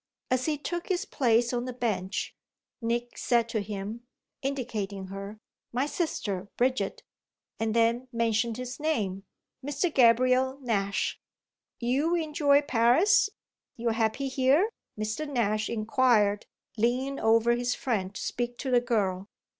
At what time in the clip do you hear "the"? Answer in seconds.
1.65-1.73, 18.71-18.81